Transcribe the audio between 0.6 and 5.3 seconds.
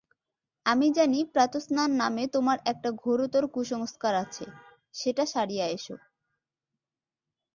আমি জানি প্রাতঃস্নান নামে তোমার একটা ঘোরতর কুসংস্কার আছে, সেটা